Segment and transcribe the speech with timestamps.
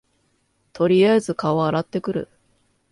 [0.73, 2.29] とりあえず顔洗ってくる